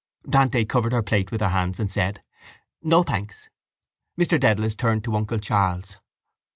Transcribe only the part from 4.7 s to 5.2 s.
turned to